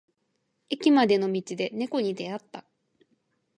[0.71, 2.65] 駅までの道で猫に出会った。